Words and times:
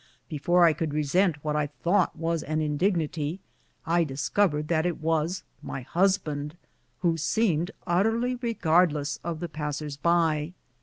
Before 0.29 0.63
I 0.65 0.73
could 0.73 0.95
resent 0.95 1.43
what 1.45 1.55
I 1.55 1.67
thought 1.67 2.15
was 2.15 2.41
an 2.41 2.59
indignity, 2.59 3.39
I 3.85 4.03
discovered 4.03 4.67
that 4.67 4.87
it 4.87 4.99
was 4.99 5.43
my 5.61 5.81
hus 5.81 6.17
band, 6.17 6.57
who 7.01 7.17
seemed 7.17 7.69
utterly 7.85 8.33
regardless 8.33 9.19
of 9.23 9.39
the 9.41 9.47
passers 9.47 9.97
by. 9.97 10.53